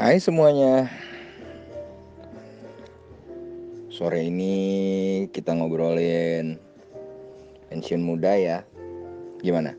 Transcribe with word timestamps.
Hai 0.00 0.16
semuanya. 0.16 0.88
Sore 3.92 4.32
ini 4.32 4.56
kita 5.28 5.52
ngobrolin 5.52 6.56
pensiun 7.68 8.00
muda 8.00 8.32
ya. 8.32 8.64
Gimana? 9.44 9.76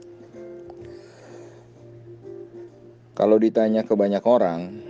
Kalau 3.18 3.41
ditanya 3.41 3.81
ke 3.81 3.97
banyak 3.97 4.21
orang, 4.21 4.86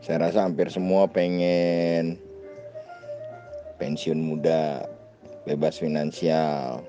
saya 0.00 0.24
rasa 0.24 0.48
hampir 0.48 0.72
semua 0.72 1.04
pengen 1.12 2.16
pensiun 3.76 4.24
muda, 4.24 4.88
bebas 5.44 5.76
finansial. 5.76 6.80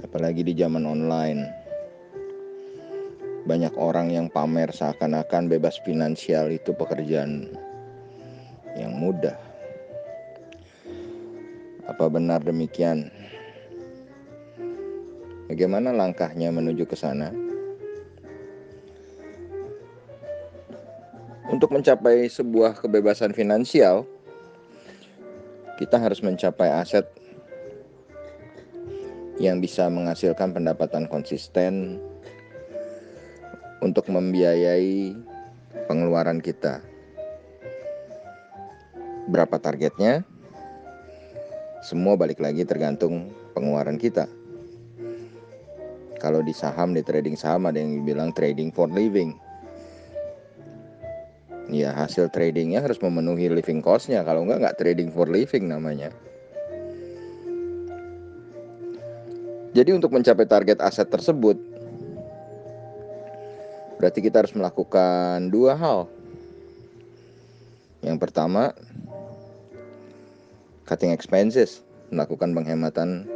Apalagi 0.00 0.48
di 0.48 0.56
zaman 0.56 0.88
online 0.88 1.57
banyak 3.48 3.72
orang 3.80 4.12
yang 4.12 4.28
pamer 4.28 4.68
seakan-akan 4.68 5.48
bebas 5.48 5.80
finansial 5.80 6.52
itu 6.52 6.76
pekerjaan 6.76 7.48
yang 8.76 8.92
mudah. 8.92 9.40
Apa 11.88 12.12
benar 12.12 12.44
demikian? 12.44 13.08
Bagaimana 15.48 15.96
langkahnya 15.96 16.52
menuju 16.52 16.84
ke 16.84 16.92
sana? 16.92 17.32
Untuk 21.48 21.72
mencapai 21.72 22.28
sebuah 22.28 22.84
kebebasan 22.84 23.32
finansial, 23.32 24.04
kita 25.80 25.96
harus 25.96 26.20
mencapai 26.20 26.68
aset 26.68 27.08
yang 29.40 29.64
bisa 29.64 29.88
menghasilkan 29.88 30.52
pendapatan 30.52 31.08
konsisten 31.08 31.96
untuk 33.78 34.10
membiayai 34.10 35.14
pengeluaran 35.86 36.42
kita. 36.42 36.82
Berapa 39.28 39.60
targetnya? 39.60 40.24
Semua 41.84 42.18
balik 42.18 42.42
lagi 42.42 42.66
tergantung 42.66 43.30
pengeluaran 43.54 44.00
kita. 44.00 44.26
Kalau 46.18 46.42
di 46.42 46.50
saham, 46.50 46.90
di 46.90 47.06
trading 47.06 47.38
saham 47.38 47.70
ada 47.70 47.78
yang 47.78 48.02
bilang 48.02 48.34
trading 48.34 48.74
for 48.74 48.90
living. 48.90 49.38
Ya 51.68 51.94
hasil 51.94 52.32
tradingnya 52.34 52.82
harus 52.82 52.98
memenuhi 52.98 53.46
living 53.52 53.84
costnya. 53.84 54.24
Kalau 54.26 54.42
enggak, 54.42 54.58
nggak 54.64 54.76
trading 54.80 55.14
for 55.14 55.28
living 55.30 55.70
namanya. 55.70 56.10
Jadi 59.76 59.94
untuk 59.94 60.10
mencapai 60.10 60.48
target 60.48 60.80
aset 60.80 61.06
tersebut, 61.06 61.60
Berarti 63.98 64.22
kita 64.22 64.46
harus 64.46 64.54
melakukan 64.54 65.50
dua 65.50 65.74
hal. 65.74 66.06
Yang 67.98 68.18
pertama, 68.22 68.70
cutting 70.86 71.10
expenses, 71.10 71.82
melakukan 72.14 72.54
penghematan 72.54 73.26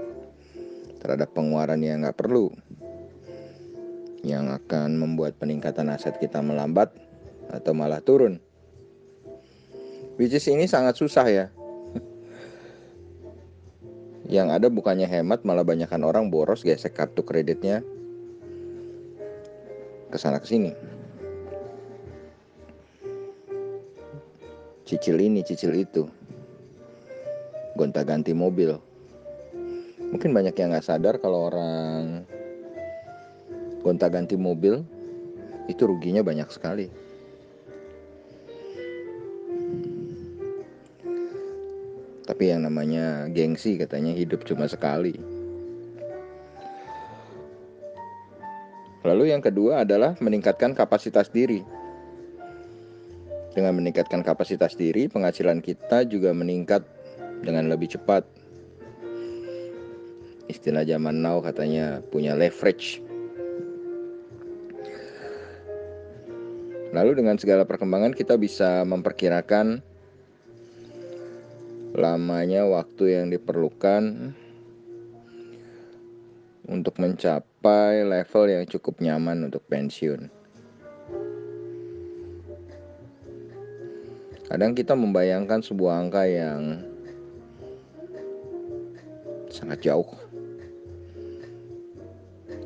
terhadap 1.02 1.34
pengeluaran 1.34 1.82
yang 1.82 2.06
nggak 2.06 2.14
perlu, 2.14 2.54
yang 4.22 4.54
akan 4.54 5.02
membuat 5.02 5.34
peningkatan 5.42 5.90
aset 5.90 6.14
kita 6.22 6.38
melambat 6.38 6.94
atau 7.50 7.74
malah 7.74 7.98
turun. 7.98 8.38
Which 10.14 10.30
is 10.30 10.46
ini 10.46 10.70
sangat 10.70 10.94
susah 10.94 11.26
ya. 11.26 11.46
Yang 14.30 14.48
ada 14.62 14.68
bukannya 14.70 15.10
hemat 15.10 15.42
malah 15.42 15.66
banyakkan 15.66 16.06
orang 16.06 16.30
boros 16.30 16.62
gesek 16.62 16.94
kartu 16.94 17.26
kreditnya 17.26 17.82
ke 20.12 20.20
sana 20.20 20.36
ke 20.36 20.44
sini. 20.44 20.76
Cicil 24.84 25.16
ini, 25.16 25.40
cicil 25.40 25.72
itu. 25.72 26.04
Gonta-ganti 27.80 28.36
mobil. 28.36 28.76
Mungkin 30.12 30.36
banyak 30.36 30.52
yang 30.52 30.76
nggak 30.76 30.84
sadar 30.84 31.16
kalau 31.16 31.48
orang 31.48 32.28
gonta-ganti 33.80 34.36
mobil 34.36 34.84
itu 35.72 35.82
ruginya 35.88 36.20
banyak 36.20 36.52
sekali. 36.52 36.92
Tapi 42.28 42.44
yang 42.52 42.68
namanya 42.68 43.32
gengsi 43.32 43.80
katanya 43.80 44.12
hidup 44.12 44.44
cuma 44.44 44.68
sekali. 44.68 45.31
Lalu 49.02 49.34
yang 49.34 49.42
kedua 49.42 49.82
adalah 49.82 50.14
meningkatkan 50.22 50.78
kapasitas 50.78 51.26
diri. 51.26 51.62
Dengan 53.52 53.76
meningkatkan 53.76 54.24
kapasitas 54.24 54.78
diri, 54.78 55.10
penghasilan 55.10 55.60
kita 55.60 56.08
juga 56.08 56.32
meningkat 56.32 56.86
dengan 57.42 57.68
lebih 57.68 57.98
cepat. 57.98 58.24
Istilah 60.46 60.86
zaman 60.86 61.20
now 61.20 61.42
katanya 61.42 62.00
punya 62.08 62.32
leverage. 62.38 63.02
Lalu 66.92 67.24
dengan 67.24 67.36
segala 67.40 67.64
perkembangan 67.64 68.12
kita 68.12 68.36
bisa 68.36 68.84
memperkirakan 68.84 69.80
lamanya 71.92 72.64
waktu 72.68 73.20
yang 73.20 73.26
diperlukan 73.32 74.32
untuk 76.70 76.98
mencapai 77.02 78.06
level 78.06 78.44
yang 78.46 78.64
cukup 78.70 79.02
nyaman 79.02 79.50
untuk 79.50 79.62
pensiun. 79.66 80.30
Kadang 84.52 84.76
kita 84.76 84.92
membayangkan 84.92 85.64
sebuah 85.64 85.92
angka 85.96 86.28
yang 86.28 86.84
sangat 89.48 89.80
jauh. 89.80 90.12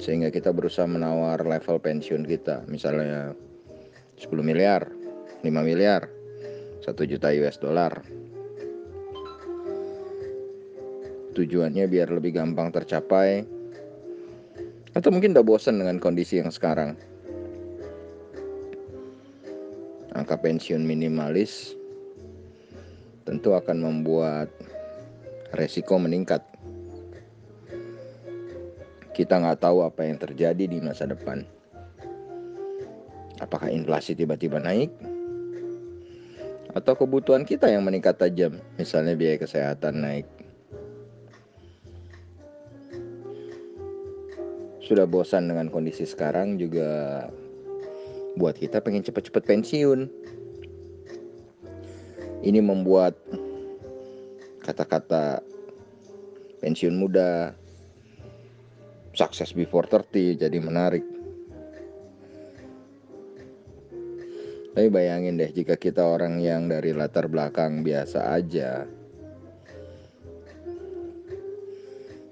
Sehingga 0.03 0.34
kita 0.34 0.51
berusaha 0.51 0.84
menawar 0.84 1.47
level 1.47 1.78
pensiun 1.78 2.27
kita. 2.27 2.67
Misalnya 2.67 3.39
10 4.19 4.28
miliar, 4.43 4.91
5 5.47 5.51
miliar, 5.63 6.11
1 6.83 6.91
juta 7.07 7.31
US 7.31 7.57
dollar. 7.63 8.03
Tujuannya 11.39 11.84
biar 11.87 12.09
lebih 12.11 12.34
gampang 12.34 12.75
tercapai, 12.75 13.47
atau 14.97 15.12
mungkin 15.12 15.37
udah 15.37 15.45
bosan 15.45 15.77
dengan 15.77 16.01
kondisi 16.01 16.41
yang 16.41 16.49
sekarang. 16.49 16.97
Angka 20.17 20.41
pensiun 20.41 20.81
minimalis 20.81 21.77
tentu 23.29 23.53
akan 23.53 23.84
membuat 23.84 24.49
resiko 25.53 26.01
meningkat. 26.01 26.41
Kita 29.12 29.37
nggak 29.37 29.61
tahu 29.61 29.84
apa 29.84 30.09
yang 30.09 30.17
terjadi 30.17 30.65
di 30.65 30.81
masa 30.81 31.05
depan. 31.05 31.45
Apakah 33.37 33.69
inflasi 33.69 34.17
tiba-tiba 34.17 34.57
naik? 34.57 34.89
Atau 36.73 36.97
kebutuhan 36.97 37.45
kita 37.45 37.69
yang 37.69 37.84
meningkat 37.84 38.17
tajam, 38.17 38.61
misalnya 38.81 39.13
biaya 39.13 39.37
kesehatan 39.37 40.01
naik. 40.01 40.35
Sudah 44.86 45.02
bosan 45.02 45.50
dengan 45.50 45.66
kondisi 45.66 46.06
sekarang 46.06 46.62
juga 46.62 47.26
buat 48.38 48.54
kita 48.54 48.78
pengen 48.78 49.02
cepet-cepet 49.02 49.42
pensiun. 49.42 50.06
Ini 52.47 52.62
membuat 52.62 53.19
kata-kata 54.62 55.42
pensiun 56.62 56.94
muda, 56.94 57.58
sukses 59.10 59.50
before 59.50 59.91
30 59.91 60.38
jadi 60.38 60.58
menarik. 60.62 61.03
Tapi 64.77 64.86
bayangin 64.92 65.41
deh 65.41 65.50
jika 65.50 65.74
kita 65.74 66.04
orang 66.04 66.39
yang 66.39 66.71
dari 66.71 66.94
latar 66.94 67.27
belakang 67.27 67.82
biasa 67.82 68.39
aja 68.39 68.86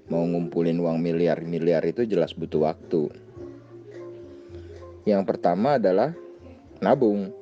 mau 0.05 0.21
ngumpulin 0.21 0.77
uang 0.77 1.01
miliar-miliar 1.01 1.81
itu 1.85 2.05
jelas 2.05 2.37
butuh 2.37 2.69
waktu. 2.69 3.09
Yang 5.05 5.23
pertama 5.25 5.77
adalah 5.77 6.13
nabung. 6.81 7.33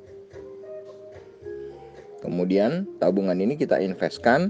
Kemudian 2.24 2.88
tabungan 2.96 3.36
ini 3.36 3.60
kita 3.60 3.80
investkan 3.84 4.48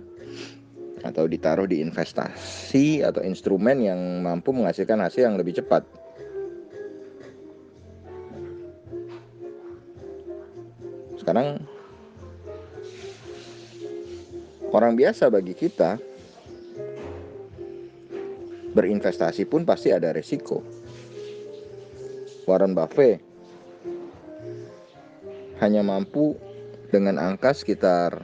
atau 1.02 1.26
ditaruh 1.26 1.66
di 1.66 1.82
investasi 1.82 3.02
atau 3.02 3.20
instrumen 3.26 3.82
yang 3.82 4.00
mampu 4.22 4.54
menghasilkan 4.54 5.02
hasil 5.02 5.26
yang 5.26 5.36
lebih 5.36 5.58
cepat. 5.58 5.82
Sekarang 11.18 11.60
orang 14.70 14.94
biasa 14.94 15.28
bagi 15.28 15.52
kita 15.54 15.98
berinvestasi 18.74 19.46
pun 19.46 19.62
pasti 19.62 19.94
ada 19.94 20.10
resiko. 20.10 20.60
Warren 22.44 22.76
Buffett 22.76 23.22
hanya 25.62 25.80
mampu 25.80 26.36
dengan 26.92 27.16
angka 27.16 27.56
sekitar 27.56 28.20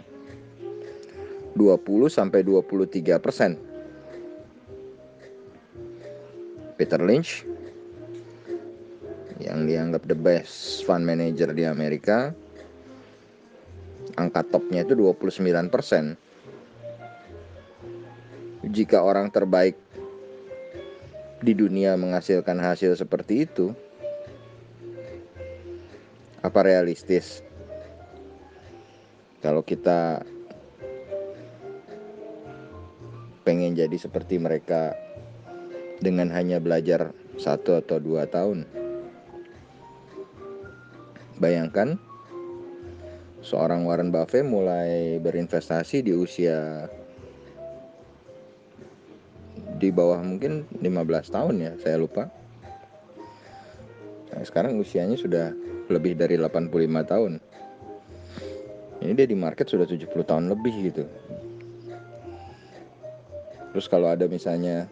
20 1.57 2.11
sampai 2.11 2.45
23 2.45 3.17
persen. 3.23 3.57
Peter 6.77 7.01
Lynch 7.01 7.45
yang 9.41 9.65
dianggap 9.65 10.05
the 10.05 10.17
best 10.17 10.85
fund 10.85 11.05
manager 11.05 11.53
di 11.53 11.65
Amerika 11.65 12.33
angka 14.21 14.45
topnya 14.49 14.85
itu 14.85 14.93
29 14.97 15.73
persen. 15.73 16.17
Jika 18.61 19.01
orang 19.01 19.33
terbaik 19.33 19.77
di 21.41 21.57
dunia 21.57 21.97
menghasilkan 21.97 22.61
hasil 22.61 22.97
seperti 23.01 23.49
itu, 23.49 23.73
apa 26.45 26.61
realistis? 26.61 27.41
Kalau 29.41 29.65
kita 29.65 30.21
pengen 33.49 33.73
jadi 33.73 33.97
seperti 33.97 34.37
mereka 34.37 34.93
dengan 36.05 36.29
hanya 36.29 36.61
belajar 36.61 37.17
satu 37.41 37.81
atau 37.81 37.97
dua 37.97 38.29
tahun. 38.29 38.69
Bayangkan 41.41 41.97
seorang 43.41 43.89
Warren 43.89 44.13
Buffett 44.13 44.45
mulai 44.45 45.17
berinvestasi 45.25 46.05
di 46.05 46.13
usia 46.13 46.85
di 49.81 49.89
bawah 49.89 50.21
mungkin 50.21 50.69
15 50.77 51.33
tahun 51.33 51.55
ya, 51.57 51.73
saya 51.81 51.97
lupa. 51.97 52.29
Nah, 54.31 54.45
sekarang 54.45 54.77
usianya 54.77 55.17
sudah 55.17 55.57
lebih 55.89 56.21
dari 56.21 56.37
85 56.37 57.03
tahun. 57.09 57.33
Ini 59.01 59.17
dia 59.17 59.25
di 59.25 59.33
market 59.33 59.73
sudah 59.73 59.89
70 59.89 60.13
tahun 60.29 60.53
lebih 60.53 60.93
gitu. 60.93 61.09
Terus 63.73 63.87
kalau 63.89 64.13
ada 64.13 64.29
misalnya 64.29 64.85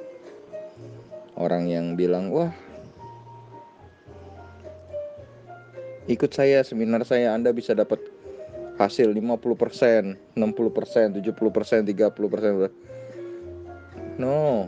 orang 1.37 1.69
yang 1.69 1.93
bilang, 1.93 2.33
"Wah, 2.33 2.51
ikut 6.09 6.33
saya 6.33 6.65
seminar 6.65 7.05
saya 7.05 7.37
Anda 7.37 7.53
bisa 7.53 7.77
dapat 7.77 8.01
hasil 8.81 9.13
50%, 9.13 10.17
60%, 10.33 11.13
70%, 11.21 11.85
30%." 11.85 12.73
No. 14.19 14.67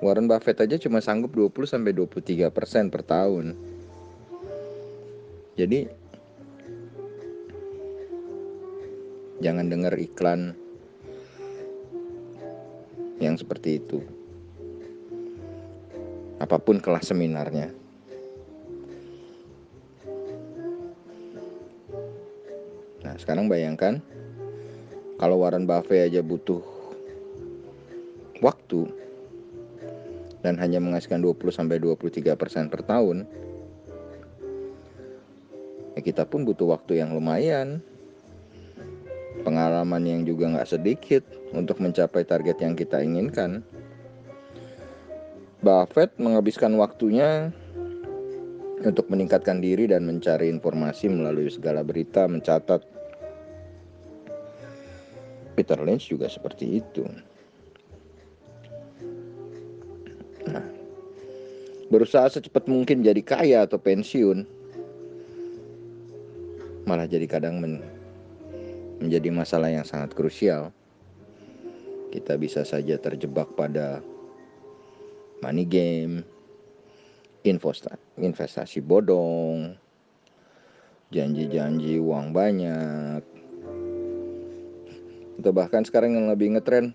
Warren 0.00 0.28
Buffett 0.28 0.60
aja 0.60 0.76
cuma 0.80 1.04
sanggup 1.04 1.36
20 1.36 1.68
sampai 1.68 1.92
23% 1.92 2.92
per 2.92 3.04
tahun. 3.04 3.56
Jadi 5.56 5.88
jangan 9.40 9.68
dengar 9.68 9.96
iklan 9.96 10.56
yang 13.20 13.36
seperti 13.40 13.80
itu. 13.80 14.04
Apa 16.36 16.60
pun 16.60 16.76
kelas 16.76 17.08
seminarnya. 17.08 17.72
Nah, 23.00 23.16
sekarang 23.16 23.48
bayangkan 23.48 24.04
kalau 25.16 25.40
Warren 25.40 25.64
Buffett 25.64 26.12
aja 26.12 26.20
butuh 26.20 26.75
waktu 28.46 28.86
dan 30.46 30.62
hanya 30.62 30.78
menghasilkan 30.78 31.18
20 31.18 31.50
sampai 31.50 31.82
23% 31.82 32.70
per 32.70 32.86
tahun. 32.86 33.26
Ya 35.98 36.00
kita 36.06 36.22
pun 36.22 36.46
butuh 36.46 36.70
waktu 36.70 37.02
yang 37.02 37.10
lumayan. 37.10 37.82
Pengalaman 39.42 40.06
yang 40.06 40.22
juga 40.22 40.54
nggak 40.54 40.70
sedikit 40.70 41.26
untuk 41.50 41.82
mencapai 41.82 42.22
target 42.22 42.62
yang 42.62 42.78
kita 42.78 43.02
inginkan. 43.02 43.66
Buffett 45.66 46.14
menghabiskan 46.22 46.78
waktunya 46.78 47.50
untuk 48.86 49.10
meningkatkan 49.10 49.58
diri 49.58 49.90
dan 49.90 50.06
mencari 50.06 50.46
informasi 50.46 51.10
melalui 51.10 51.50
segala 51.50 51.82
berita, 51.82 52.30
mencatat. 52.30 52.86
Peter 55.56 55.80
Lynch 55.80 56.12
juga 56.12 56.28
seperti 56.28 56.84
itu. 56.84 57.02
Berusaha 61.96 62.28
secepat 62.28 62.68
mungkin 62.68 63.00
jadi 63.00 63.24
kaya 63.24 63.64
atau 63.64 63.80
pensiun, 63.80 64.44
malah 66.84 67.08
jadi 67.08 67.24
kadang 67.24 67.56
men 67.56 67.80
menjadi 69.00 69.32
masalah 69.32 69.72
yang 69.72 69.88
sangat 69.88 70.12
krusial. 70.12 70.76
Kita 72.12 72.36
bisa 72.36 72.68
saja 72.68 73.00
terjebak 73.00 73.48
pada 73.56 74.04
money 75.40 75.64
game, 75.64 76.20
investasi 78.20 78.84
bodong, 78.84 79.72
janji-janji 81.08 81.96
uang 81.96 82.36
banyak, 82.36 83.24
atau 85.40 85.52
bahkan 85.56 85.80
sekarang 85.80 86.12
yang 86.12 86.28
lebih 86.28 86.60
ngetren 86.60 86.92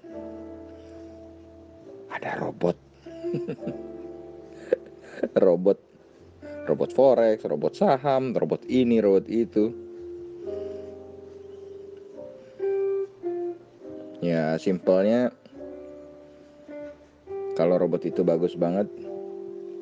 ada 2.14 2.38
robot, 2.38 2.78
robot, 5.36 5.80
robot 6.68 6.92
forex, 6.92 7.44
robot 7.48 7.74
saham, 7.76 8.36
robot 8.36 8.68
ini, 8.68 9.00
robot 9.00 9.26
itu. 9.32 9.72
Ya 14.22 14.54
simpelnya 14.62 15.34
kalau 17.58 17.76
robot 17.82 18.06
itu 18.06 18.22
bagus 18.22 18.54
banget, 18.54 18.88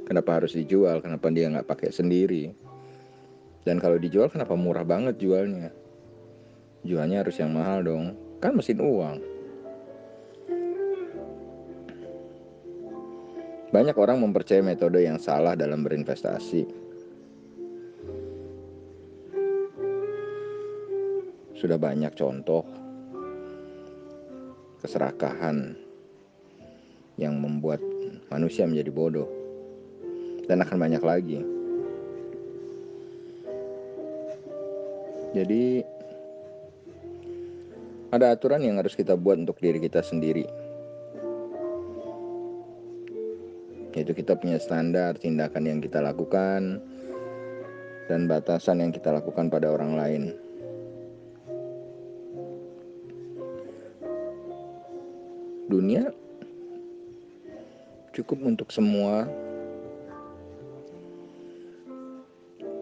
kenapa 0.08 0.42
harus 0.42 0.56
dijual? 0.56 1.04
Kenapa 1.04 1.30
dia 1.30 1.52
nggak 1.52 1.68
pakai 1.68 1.92
sendiri? 1.92 2.50
Dan 3.68 3.78
kalau 3.78 4.00
dijual 4.02 4.32
kenapa 4.32 4.58
murah 4.58 4.88
banget 4.88 5.20
jualnya? 5.22 5.70
Jualnya 6.88 7.22
harus 7.22 7.36
yang 7.38 7.52
mahal 7.52 7.84
dong, 7.84 8.16
kan 8.40 8.56
mesin 8.56 8.80
uang. 8.80 9.29
Banyak 13.70 13.94
orang 14.02 14.18
mempercayai 14.26 14.66
metode 14.66 15.06
yang 15.06 15.22
salah 15.22 15.54
dalam 15.54 15.86
berinvestasi. 15.86 16.66
Sudah 21.54 21.78
banyak 21.78 22.10
contoh 22.18 22.66
keserakahan 24.82 25.78
yang 27.20 27.38
membuat 27.38 27.78
manusia 28.34 28.66
menjadi 28.66 28.90
bodoh 28.90 29.30
dan 30.50 30.66
akan 30.66 30.78
banyak 30.82 31.04
lagi. 31.06 31.40
Jadi 35.38 35.86
ada 38.10 38.34
aturan 38.34 38.66
yang 38.66 38.82
harus 38.82 38.98
kita 38.98 39.14
buat 39.14 39.38
untuk 39.38 39.62
diri 39.62 39.78
kita 39.78 40.02
sendiri. 40.02 40.69
Yaitu 44.00 44.16
kita 44.16 44.40
punya 44.40 44.56
standar 44.56 45.20
tindakan 45.20 45.68
yang 45.68 45.80
kita 45.84 46.00
lakukan 46.00 46.80
dan 48.08 48.32
batasan 48.32 48.80
yang 48.80 48.96
kita 48.96 49.12
lakukan 49.12 49.52
pada 49.52 49.68
orang 49.68 50.00
lain. 50.00 50.24
dunia 55.70 56.10
cukup 58.10 58.42
untuk 58.42 58.74
semua 58.74 59.30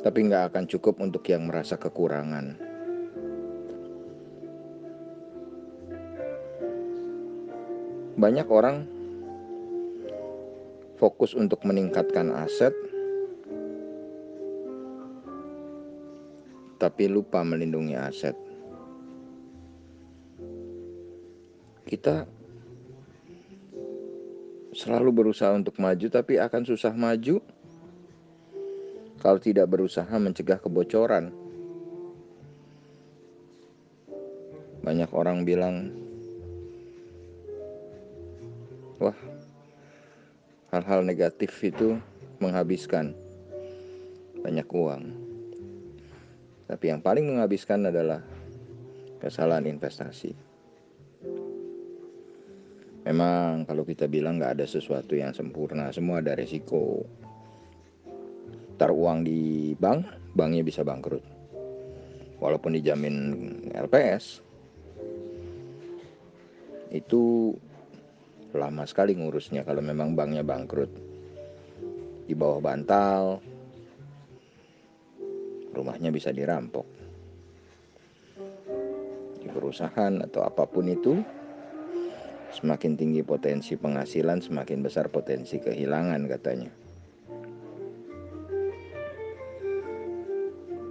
tapi 0.07 0.24
nggak 0.24 0.55
akan 0.55 0.63
cukup 0.71 0.95
untuk 1.03 1.27
yang 1.27 1.51
merasa 1.51 1.75
kekurangan 1.75 2.55
banyak 8.15 8.47
orang 8.47 8.88
fokus 10.97 11.37
untuk 11.37 11.61
meningkatkan 11.63 12.33
aset 12.33 12.73
tapi 16.77 17.09
lupa 17.09 17.41
melindungi 17.41 17.97
aset 17.97 18.37
kita 21.87 22.27
selalu 24.77 25.09
berusaha 25.09 25.57
untuk 25.57 25.79
maju 25.81 26.05
tapi 26.11 26.37
akan 26.37 26.61
susah 26.67 26.93
maju 26.93 27.41
kalau 29.17 29.41
tidak 29.41 29.65
berusaha 29.67 30.13
mencegah 30.21 30.61
kebocoran. 30.61 31.33
Banyak 34.85 35.11
orang 35.11 35.43
bilang, 35.43 35.91
"Wah, 39.01 39.17
hal-hal 40.74 41.03
negatif 41.03 41.51
itu 41.63 42.00
menghabiskan 42.39 43.15
banyak 44.41 44.67
uang." 44.71 45.03
Tapi 46.67 46.86
yang 46.91 47.00
paling 47.00 47.24
menghabiskan 47.24 47.88
adalah 47.88 48.19
kesalahan 49.24 49.65
investasi. 49.65 50.36
Memang 53.07 53.63
kalau 53.63 53.88
kita 53.88 54.03
bilang 54.03 54.36
nggak 54.36 54.59
ada 54.59 54.67
sesuatu 54.67 55.15
yang 55.15 55.31
sempurna, 55.31 55.88
semua 55.95 56.19
ada 56.19 56.36
resiko. 56.36 57.07
Taruh 58.75 59.00
uang 59.00 59.24
di 59.24 59.71
bank, 59.79 60.03
banknya 60.36 60.62
bisa 60.67 60.83
bangkrut. 60.83 61.24
Walaupun 62.43 62.75
dijamin 62.75 63.15
LPS, 63.71 64.43
itu 66.91 67.55
lama 68.57 68.83
sekali 68.89 69.13
ngurusnya 69.13 69.61
kalau 69.63 69.79
memang 69.79 70.17
banknya 70.17 70.41
bangkrut. 70.41 70.89
Di 72.27 72.35
bawah 72.35 72.59
bantal, 72.59 73.39
rumahnya 75.71 76.11
bisa 76.11 76.35
dirampok. 76.35 76.83
Di 79.39 79.47
perusahaan 79.47 80.13
atau 80.25 80.43
apa 80.43 80.67
pun 80.67 80.91
itu, 80.91 81.21
semakin 82.51 82.97
tinggi 82.97 83.21
potensi 83.23 83.77
penghasilan, 83.77 84.43
semakin 84.43 84.83
besar 84.83 85.07
potensi 85.07 85.61
kehilangan 85.61 86.25
katanya. 86.27 86.73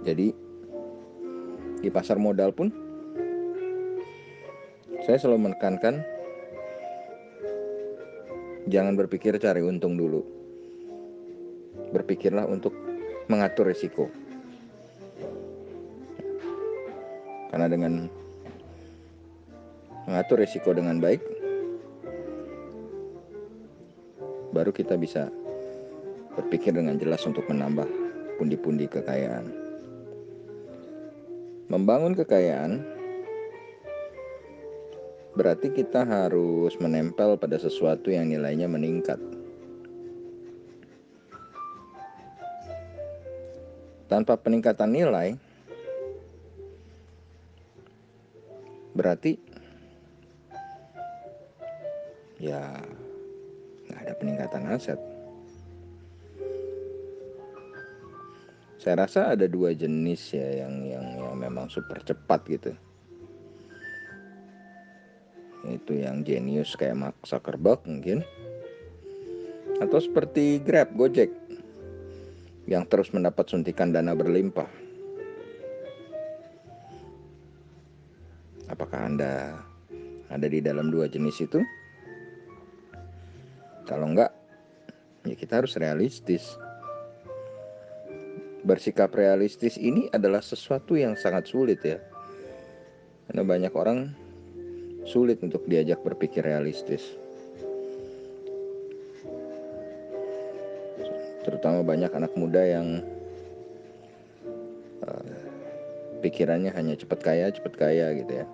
Jadi 0.07 0.31
di 1.83 1.89
pasar 1.91 2.15
modal 2.15 2.55
pun 2.55 2.71
saya 5.03 5.19
selalu 5.19 5.51
menekankan 5.51 6.16
jangan 8.67 8.99
berpikir 8.99 9.39
cari 9.39 9.63
untung 9.63 9.95
dulu. 9.95 10.21
Berpikirlah 11.95 12.43
untuk 12.47 12.75
mengatur 13.31 13.71
risiko. 13.71 14.11
Karena 17.47 17.71
dengan 17.71 18.11
mengatur 20.03 20.43
risiko 20.43 20.75
dengan 20.75 20.99
baik, 20.99 21.23
baru 24.51 24.71
kita 24.75 24.99
bisa 24.99 25.31
berpikir 26.35 26.75
dengan 26.75 26.99
jelas 26.99 27.23
untuk 27.23 27.47
menambah 27.47 27.87
pundi-pundi 28.35 28.85
kekayaan. 28.91 29.47
Membangun 31.67 32.15
kekayaan 32.15 32.96
berarti 35.37 35.69
kita 35.69 36.01
harus 36.01 36.73
menempel 36.81 37.37
pada 37.37 37.61
sesuatu 37.61 38.09
yang 38.09 38.33
nilainya 38.33 38.65
meningkat. 38.65 39.21
Tanpa 44.09 44.33
peningkatan 44.33 44.89
nilai, 44.89 45.37
berarti 48.97 49.37
ya 52.41 52.81
nggak 53.85 54.01
ada 54.01 54.13
peningkatan 54.17 54.63
aset. 54.73 54.97
Saya 58.81 59.05
rasa 59.05 59.37
ada 59.37 59.45
dua 59.45 59.75
jenis 59.77 60.33
ya 60.33 60.65
yang 60.65 60.81
yang 60.87 61.05
yang 61.19 61.35
memang 61.37 61.69
super 61.69 62.01
cepat 62.01 62.41
gitu. 62.49 62.71
Itu 65.67 65.99
yang 65.99 66.23
jenius 66.23 66.79
kayak 66.79 66.95
Mark 66.95 67.17
Zuckerberg 67.27 67.83
mungkin. 67.83 68.23
Atau 69.83 69.99
seperti 70.01 70.63
Grab, 70.63 70.95
Gojek 70.95 71.29
yang 72.67 72.83
terus 72.87 73.11
mendapat 73.15 73.47
suntikan 73.47 73.91
dana 73.91 74.15
berlimpah. 74.15 74.67
Apakah 78.67 79.07
Anda 79.07 79.55
ada 80.27 80.47
di 80.47 80.59
dalam 80.59 80.91
dua 80.91 81.07
jenis 81.07 81.39
itu? 81.39 81.63
Kalau 83.87 84.11
enggak, 84.11 84.35
ya 85.23 85.35
kita 85.39 85.63
harus 85.63 85.79
realistis. 85.79 86.59
Bersikap 88.67 89.15
realistis 89.15 89.79
ini 89.79 90.11
adalah 90.11 90.43
sesuatu 90.43 90.99
yang 90.99 91.15
sangat 91.15 91.47
sulit 91.47 91.79
ya. 91.87 92.03
Karena 93.31 93.47
banyak 93.47 93.71
orang 93.71 94.11
sulit 95.07 95.39
untuk 95.39 95.63
diajak 95.65 96.03
berpikir 96.03 96.43
realistis. 96.43 97.15
Terutama 101.47 101.79
banyak 101.79 102.11
anak 102.11 102.35
muda 102.35 102.59
yang 102.59 102.99
uh, 105.07 105.31
pikirannya 106.19 106.75
hanya 106.75 106.99
cepat 106.99 107.23
kaya, 107.23 107.47
cepat 107.55 107.73
kaya 107.79 108.11
gitu 108.19 108.43
ya. 108.43 108.45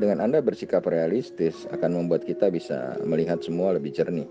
Dengan 0.00 0.24
Anda 0.24 0.40
bersikap 0.40 0.88
realistis 0.88 1.68
akan 1.68 2.00
membuat 2.00 2.24
kita 2.24 2.48
bisa 2.48 2.96
melihat 3.04 3.44
semua 3.44 3.76
lebih 3.76 3.92
jernih. 3.92 4.24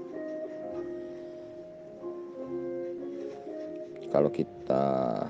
Kalau 4.10 4.34
kita 4.34 5.30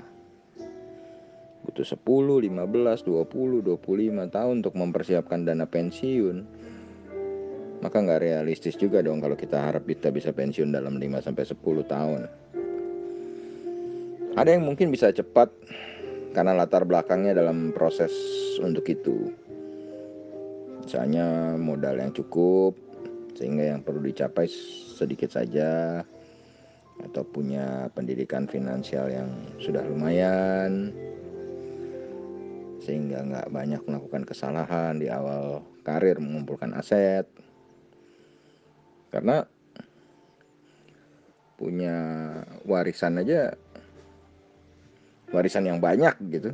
butuh 1.70 1.86
10, 1.86 2.50
15, 2.50 3.06
20, 3.06 3.62
25 3.62 4.34
tahun 4.34 4.54
untuk 4.58 4.74
mempersiapkan 4.74 5.46
dana 5.46 5.70
pensiun, 5.70 6.42
maka 7.78 7.96
nggak 8.02 8.26
realistis 8.26 8.74
juga 8.74 8.98
dong 9.06 9.22
kalau 9.22 9.38
kita 9.38 9.54
harap 9.54 9.86
kita 9.86 10.10
bisa 10.10 10.34
pensiun 10.34 10.74
dalam 10.74 10.98
5 10.98 11.22
sampai 11.22 11.46
10 11.46 11.86
tahun. 11.86 12.20
Ada 14.34 14.58
yang 14.58 14.66
mungkin 14.66 14.90
bisa 14.90 15.14
cepat 15.14 15.54
karena 16.34 16.58
latar 16.58 16.82
belakangnya 16.82 17.38
dalam 17.38 17.70
proses 17.70 18.10
untuk 18.58 18.90
itu. 18.90 19.30
Misalnya 20.82 21.54
modal 21.54 22.02
yang 22.02 22.10
cukup 22.10 22.74
sehingga 23.38 23.78
yang 23.78 23.86
perlu 23.86 24.02
dicapai 24.02 24.50
sedikit 24.98 25.30
saja 25.30 26.02
atau 27.00 27.22
punya 27.24 27.88
pendidikan 27.94 28.50
finansial 28.50 29.06
yang 29.08 29.30
sudah 29.62 29.80
lumayan 29.86 30.92
sehingga 32.80 33.20
nggak 33.20 33.48
banyak 33.52 33.82
melakukan 33.84 34.24
kesalahan 34.24 34.96
di 34.96 35.12
awal 35.12 35.60
karir 35.84 36.16
mengumpulkan 36.16 36.72
aset. 36.76 37.28
Karena 39.12 39.44
punya 41.60 41.96
warisan 42.64 43.20
aja 43.20 43.52
warisan 45.28 45.68
yang 45.68 45.78
banyak 45.78 46.16
gitu. 46.32 46.50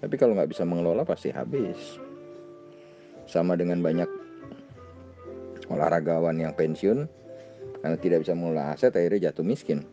Tapi 0.00 0.14
kalau 0.16 0.32
nggak 0.32 0.50
bisa 0.50 0.64
mengelola 0.64 1.04
pasti 1.04 1.28
habis. 1.28 2.00
Sama 3.28 3.54
dengan 3.54 3.84
banyak 3.84 4.08
olahragawan 5.70 6.34
yang 6.40 6.56
pensiun 6.56 7.06
karena 7.80 7.96
tidak 7.96 8.26
bisa 8.26 8.34
mengelola 8.34 8.74
aset 8.74 8.96
akhirnya 8.96 9.30
jatuh 9.30 9.44
miskin. 9.46 9.86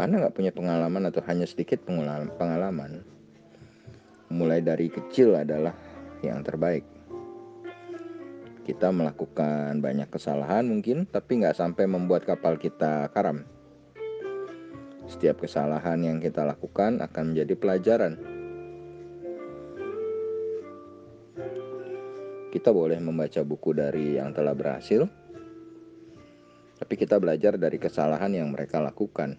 Anda 0.00 0.26
nggak 0.26 0.34
punya 0.34 0.50
pengalaman 0.50 1.06
atau 1.12 1.22
hanya 1.28 1.46
sedikit 1.46 1.84
pengalaman, 1.84 3.04
mulai 4.32 4.64
dari 4.64 4.90
kecil 4.90 5.38
adalah 5.38 5.76
yang 6.24 6.42
terbaik. 6.42 6.82
Kita 8.64 8.88
melakukan 8.88 9.84
banyak 9.84 10.08
kesalahan 10.08 10.64
mungkin, 10.64 11.04
tapi 11.04 11.44
nggak 11.44 11.52
sampai 11.52 11.84
membuat 11.84 12.24
kapal 12.24 12.56
kita 12.56 13.12
karam. 13.12 13.44
Setiap 15.04 15.44
kesalahan 15.44 16.00
yang 16.00 16.16
kita 16.16 16.48
lakukan 16.48 17.04
akan 17.04 17.24
menjadi 17.36 17.54
pelajaran. 17.60 18.16
Kita 22.48 22.72
boleh 22.72 22.96
membaca 23.04 23.44
buku 23.44 23.76
dari 23.76 24.16
yang 24.16 24.32
telah 24.32 24.56
berhasil, 24.56 25.04
tapi 26.80 26.94
kita 26.96 27.20
belajar 27.20 27.60
dari 27.60 27.76
kesalahan 27.76 28.32
yang 28.32 28.48
mereka 28.48 28.80
lakukan. 28.80 29.36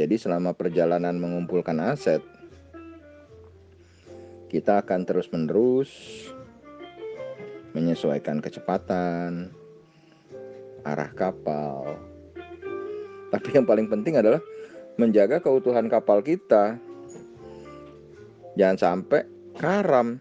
Jadi, 0.00 0.16
selama 0.16 0.56
perjalanan 0.56 1.20
mengumpulkan 1.20 1.76
aset, 1.84 2.24
kita 4.48 4.80
akan 4.80 5.04
terus-menerus 5.04 5.92
menyesuaikan 7.76 8.40
kecepatan, 8.40 9.52
arah 10.88 11.12
kapal, 11.12 12.00
tapi 13.30 13.54
yang 13.54 13.64
paling 13.64 13.86
penting 13.86 14.18
adalah 14.18 14.42
menjaga 14.98 15.38
keutuhan 15.38 15.86
kapal 15.86 16.18
kita. 16.20 16.76
Jangan 18.58 18.78
sampai 18.78 19.22
karam. 19.54 20.18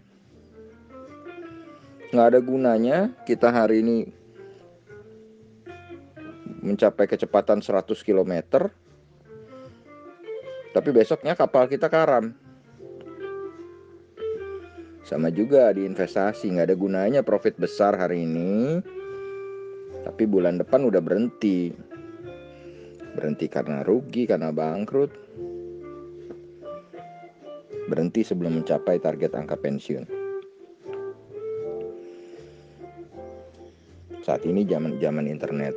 Nggak 2.14 2.28
ada 2.30 2.40
gunanya 2.42 2.98
kita 3.26 3.50
hari 3.50 3.82
ini 3.82 3.98
mencapai 6.62 7.10
kecepatan 7.10 7.66
100 7.66 7.90
km. 8.06 8.34
Tapi 10.70 10.90
besoknya 10.94 11.34
kapal 11.34 11.66
kita 11.66 11.90
karam. 11.90 12.34
Sama 15.02 15.34
juga 15.34 15.74
di 15.74 15.90
investasi, 15.90 16.54
nggak 16.54 16.70
ada 16.70 16.78
gunanya 16.78 17.22
profit 17.26 17.58
besar 17.58 17.98
hari 17.98 18.30
ini, 18.30 18.78
tapi 20.06 20.30
bulan 20.30 20.62
depan 20.62 20.86
udah 20.86 21.02
berhenti. 21.02 21.74
Berhenti 23.18 23.50
karena 23.50 23.82
rugi, 23.82 24.30
karena 24.30 24.54
bangkrut. 24.54 25.10
Berhenti 27.90 28.22
sebelum 28.22 28.62
mencapai 28.62 29.02
target 29.02 29.34
angka 29.34 29.58
pensiun. 29.58 30.06
Saat 34.22 34.46
ini 34.46 34.62
zaman 34.70 35.02
zaman 35.02 35.26
internet. 35.26 35.74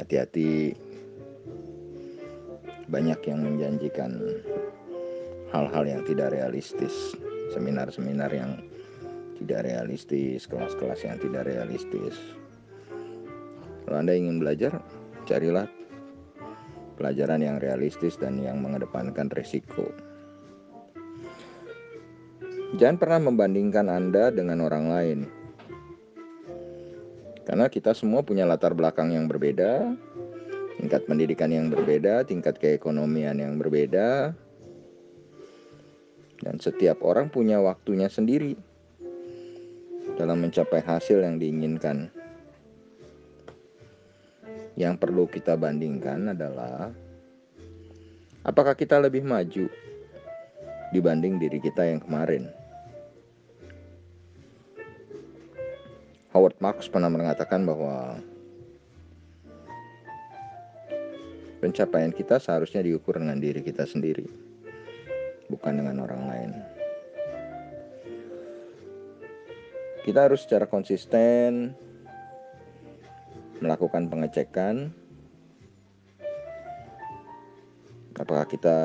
Hati-hati 0.00 0.72
banyak 2.94 3.18
yang 3.26 3.42
menjanjikan 3.42 4.22
hal-hal 5.50 5.82
yang 5.82 6.06
tidak 6.06 6.30
realistis, 6.30 7.18
seminar-seminar 7.50 8.30
yang 8.30 8.62
tidak 9.42 9.66
realistis, 9.66 10.46
kelas-kelas 10.46 11.02
yang 11.02 11.18
tidak 11.18 11.42
realistis. 11.42 12.14
Kalau 13.82 13.98
Anda 13.98 14.14
ingin 14.14 14.38
belajar, 14.38 14.78
carilah 15.26 15.66
pelajaran 16.94 17.42
yang 17.42 17.58
realistis 17.58 18.14
dan 18.14 18.38
yang 18.38 18.62
mengedepankan 18.62 19.26
risiko. 19.34 19.90
Jangan 22.78 22.98
pernah 23.02 23.20
membandingkan 23.26 23.90
Anda 23.90 24.30
dengan 24.30 24.62
orang 24.62 24.86
lain. 24.86 25.18
Karena 27.42 27.66
kita 27.66 27.90
semua 27.90 28.22
punya 28.22 28.46
latar 28.46 28.72
belakang 28.72 29.10
yang 29.10 29.26
berbeda, 29.26 29.98
tingkat 30.84 31.08
pendidikan 31.08 31.48
yang 31.48 31.72
berbeda, 31.72 32.28
tingkat 32.28 32.60
keekonomian 32.60 33.40
yang 33.40 33.56
berbeda, 33.56 34.36
dan 36.44 36.60
setiap 36.60 37.00
orang 37.00 37.32
punya 37.32 37.56
waktunya 37.56 38.04
sendiri 38.04 38.52
dalam 40.20 40.44
mencapai 40.44 40.84
hasil 40.84 41.24
yang 41.24 41.40
diinginkan. 41.40 42.12
Yang 44.76 45.00
perlu 45.00 45.24
kita 45.24 45.56
bandingkan 45.56 46.36
adalah 46.36 46.92
apakah 48.44 48.76
kita 48.76 49.00
lebih 49.00 49.24
maju 49.24 49.72
dibanding 50.92 51.40
diri 51.40 51.64
kita 51.64 51.88
yang 51.88 52.04
kemarin. 52.04 52.52
Howard 56.36 56.60
Marks 56.60 56.92
pernah 56.92 57.08
mengatakan 57.08 57.64
bahwa 57.64 58.20
pencapaian 61.64 62.12
kita 62.12 62.36
seharusnya 62.36 62.84
diukur 62.84 63.16
dengan 63.16 63.40
diri 63.40 63.64
kita 63.64 63.88
sendiri 63.88 64.28
bukan 65.48 65.80
dengan 65.80 66.04
orang 66.04 66.22
lain. 66.28 66.50
Kita 70.04 70.28
harus 70.28 70.44
secara 70.44 70.68
konsisten 70.68 71.72
melakukan 73.64 74.12
pengecekan 74.12 74.92
apakah 78.20 78.44
kita 78.44 78.78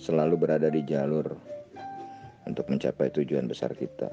selalu 0.00 0.48
berada 0.48 0.72
di 0.72 0.80
jalur 0.80 1.36
untuk 2.48 2.72
mencapai 2.72 3.12
tujuan 3.12 3.44
besar 3.44 3.76
kita. 3.76 4.08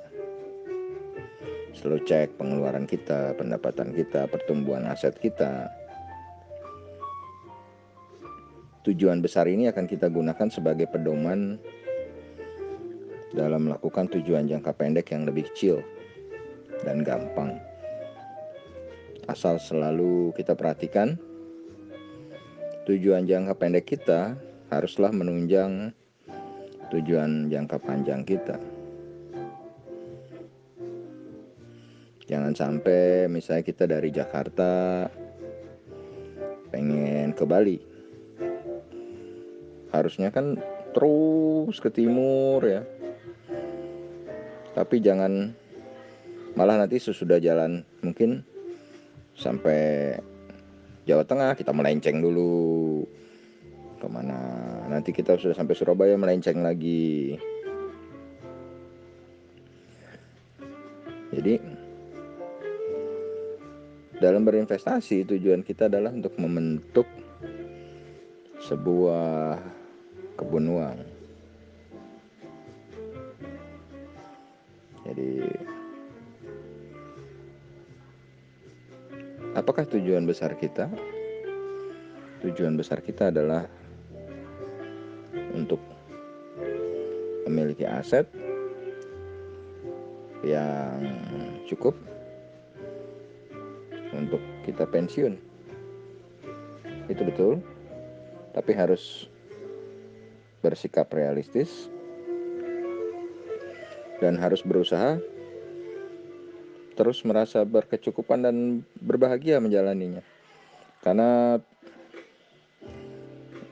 Selalu 1.71 2.03
cek 2.03 2.35
pengeluaran 2.35 2.83
kita, 2.83 3.31
pendapatan 3.39 3.95
kita, 3.95 4.27
pertumbuhan 4.27 4.83
aset 4.91 5.15
kita, 5.23 5.71
tujuan 8.83 9.23
besar 9.23 9.47
ini 9.47 9.71
akan 9.71 9.87
kita 9.87 10.11
gunakan 10.11 10.47
sebagai 10.51 10.91
pedoman 10.91 11.55
dalam 13.31 13.71
melakukan 13.71 14.11
tujuan 14.11 14.45
jangka 14.45 14.75
pendek 14.75 15.15
yang 15.15 15.23
lebih 15.23 15.47
kecil 15.51 15.79
dan 16.83 17.01
gampang. 17.01 17.57
Asal 19.31 19.55
selalu 19.55 20.35
kita 20.35 20.51
perhatikan 20.53 21.15
tujuan 22.83 23.23
jangka 23.23 23.55
pendek 23.55 23.87
kita 23.87 24.35
haruslah 24.67 25.15
menunjang 25.15 25.95
tujuan 26.91 27.47
jangka 27.47 27.79
panjang 27.79 28.27
kita. 28.27 28.59
Jangan 32.27 32.51
sampai 32.51 33.31
misalnya 33.31 33.63
kita 33.63 33.87
dari 33.87 34.11
Jakarta 34.11 35.07
pengen 36.67 37.31
ke 37.31 37.43
Bali 37.47 37.92
harusnya 39.93 40.33
kan 40.33 40.57
terus 40.91 41.77
ke 41.77 41.93
timur 41.93 42.65
ya. 42.65 42.81
Tapi 44.73 44.97
jangan 44.99 45.53
malah 46.57 46.81
nanti 46.81 46.97
sesudah 46.97 47.37
jalan 47.37 47.85
mungkin 48.01 48.41
sampai 49.37 50.17
Jawa 51.05 51.21
Tengah 51.23 51.53
kita 51.53 51.69
melenceng 51.69 52.19
dulu. 52.19 53.05
Ke 54.01 54.09
mana? 54.09 54.35
Nanti 54.89 55.13
kita 55.13 55.37
sudah 55.37 55.55
sampai 55.55 55.77
Surabaya 55.77 56.17
melenceng 56.17 56.65
lagi. 56.65 57.37
Jadi 61.33 61.57
dalam 64.21 64.45
berinvestasi 64.45 65.27
tujuan 65.27 65.65
kita 65.65 65.91
adalah 65.91 66.13
untuk 66.13 66.37
membentuk 66.39 67.09
sebuah 68.63 69.59
kebun 70.37 70.65
uang. 70.73 70.99
Jadi 75.03 75.31
apakah 79.53 79.85
tujuan 79.85 80.25
besar 80.25 80.55
kita? 80.57 80.89
Tujuan 82.43 82.75
besar 82.75 82.99
kita 82.99 83.31
adalah 83.31 83.67
untuk 85.53 85.79
memiliki 87.47 87.85
aset 87.85 88.27
yang 90.43 90.99
cukup 91.69 91.95
untuk 94.11 94.41
kita 94.67 94.83
pensiun. 94.87 95.39
Itu 97.07 97.21
betul. 97.27 97.53
Tapi 98.53 98.71
harus 98.75 99.27
bersikap 100.63 101.11
realistis 101.11 101.91
dan 104.23 104.39
harus 104.39 104.63
berusaha 104.63 105.19
terus 106.95 107.25
merasa 107.27 107.65
berkecukupan 107.65 108.45
dan 108.45 108.57
berbahagia 109.01 109.59
menjalaninya. 109.59 110.21
Karena 111.03 111.59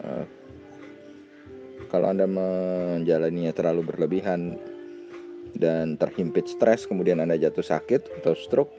uh, 0.03 0.25
kalau 1.87 2.07
Anda 2.11 2.27
menjalaninya 2.27 3.55
terlalu 3.55 3.87
berlebihan 3.87 4.59
dan 5.55 5.95
terhimpit 5.95 6.49
stres 6.49 6.83
kemudian 6.89 7.23
Anda 7.23 7.39
jatuh 7.39 7.63
sakit 7.63 8.19
atau 8.19 8.33
stroke 8.35 8.73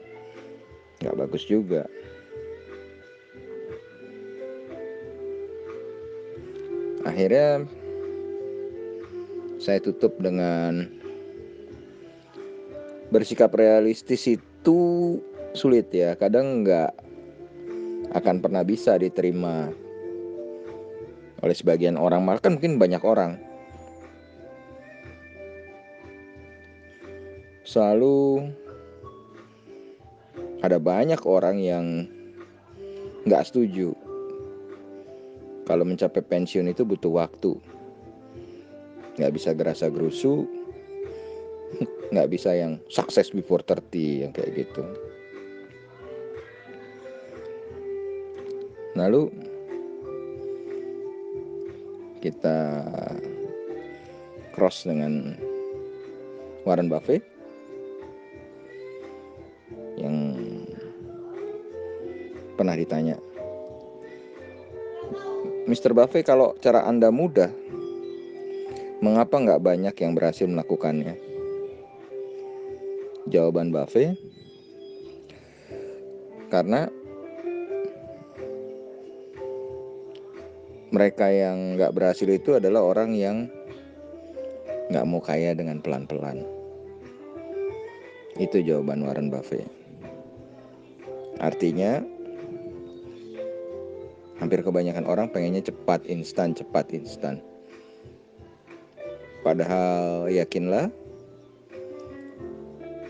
nggak 1.01 1.17
bagus 1.17 1.43
juga. 1.47 1.87
Akhirnya 7.03 7.67
saya 9.63 9.79
tutup 9.79 10.19
dengan 10.19 10.91
bersikap 13.15 13.55
realistis 13.55 14.27
itu 14.27 14.79
sulit 15.55 15.87
ya. 15.95 16.19
Kadang 16.19 16.67
nggak 16.67 16.91
akan 18.11 18.43
pernah 18.43 18.67
bisa 18.67 18.99
diterima 18.99 19.71
oleh 21.39 21.55
sebagian 21.55 21.95
orang. 21.95 22.27
Bahkan 22.27 22.59
mungkin 22.59 22.75
banyak 22.75 22.99
orang. 23.07 23.39
Selalu 27.63 28.51
ada 30.59 30.75
banyak 30.75 31.23
orang 31.23 31.63
yang 31.63 32.11
nggak 33.23 33.47
setuju 33.47 33.95
kalau 35.63 35.87
mencapai 35.87 36.19
pensiun 36.19 36.67
itu 36.67 36.83
butuh 36.83 37.23
waktu 37.23 37.55
nggak 39.17 39.33
bisa 39.33 39.53
gerasa 39.53 39.89
gerusu 39.89 40.49
nggak 42.13 42.29
bisa 42.29 42.53
yang 42.53 42.77
sukses 42.89 43.33
before 43.33 43.61
30 43.65 44.25
yang 44.25 44.31
kayak 44.33 44.65
gitu 44.65 44.83
lalu 48.93 49.33
kita 52.21 52.85
cross 54.53 54.85
dengan 54.85 55.33
Warren 56.63 56.87
Buffett 56.87 57.25
yang 59.97 60.37
pernah 62.55 62.77
ditanya 62.77 63.17
Mr. 65.65 65.95
Buffett 65.95 66.27
kalau 66.27 66.53
cara 66.61 66.85
Anda 66.85 67.09
mudah 67.09 67.62
Mengapa 69.03 69.35
nggak 69.35 69.59
banyak 69.59 69.95
yang 69.99 70.15
berhasil 70.15 70.47
melakukannya? 70.47 71.19
Jawaban 73.27 73.75
Buffet, 73.75 74.15
karena 76.47 76.87
mereka 80.95 81.27
yang 81.27 81.75
nggak 81.75 81.91
berhasil 81.91 82.31
itu 82.31 82.55
adalah 82.55 82.79
orang 82.79 83.11
yang 83.11 83.51
nggak 84.87 85.03
mau 85.03 85.19
kaya 85.19 85.51
dengan 85.51 85.83
pelan-pelan. 85.83 86.47
Itu 88.39 88.63
jawaban 88.63 89.03
Warren 89.03 89.27
Buffett. 89.27 89.67
Artinya, 91.43 91.99
hampir 94.39 94.63
kebanyakan 94.63 95.03
orang 95.11 95.27
pengennya 95.27 95.67
cepat, 95.67 96.07
instan, 96.07 96.55
cepat, 96.55 96.87
instan. 96.95 97.43
Padahal 99.43 100.31
yakinlah, 100.31 100.87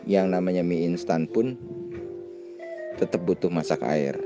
yang 0.09 0.33
namanya 0.33 0.65
mie 0.65 0.83
instan 0.83 1.29
pun 1.29 1.55
tetap 2.97 3.21
butuh 3.23 3.53
masak 3.53 3.85
air. 3.85 4.17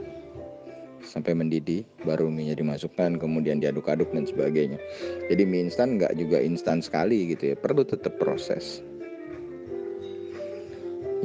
Sampai 1.03 1.35
mendidih 1.35 1.83
baru 2.03 2.31
mie 2.31 2.55
dimasukkan 2.55 3.19
kemudian 3.19 3.59
diaduk-aduk 3.59 4.07
dan 4.15 4.23
sebagainya. 4.23 4.79
Jadi 5.27 5.43
mie 5.43 5.67
instan 5.67 5.99
nggak 5.99 6.15
juga 6.15 6.39
instan 6.39 6.79
sekali 6.79 7.35
gitu 7.35 7.51
ya. 7.51 7.55
Perlu 7.59 7.83
tetap 7.83 8.15
proses. 8.19 8.79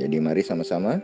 Jadi 0.03 0.19
mari 0.19 0.43
sama-sama 0.43 0.99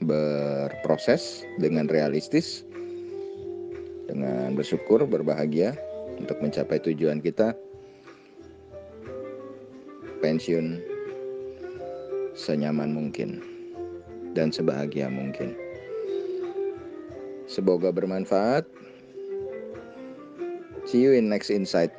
berproses 0.00 1.44
dengan 1.60 1.84
realistis 1.92 2.64
dengan 4.08 4.56
bersyukur 4.56 5.04
berbahagia 5.04 5.76
untuk 6.20 6.36
mencapai 6.44 6.76
tujuan 6.84 7.24
kita 7.24 7.56
pensiun 10.20 10.80
senyaman 12.36 12.92
mungkin 12.92 13.40
dan 14.36 14.52
sebahagia 14.52 15.08
mungkin. 15.10 15.56
Semoga 17.50 17.90
bermanfaat. 17.90 18.62
See 20.86 21.02
you 21.02 21.18
in 21.18 21.26
next 21.26 21.50
insight. 21.50 21.90